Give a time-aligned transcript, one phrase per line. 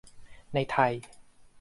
[0.53, 0.93] ในไทย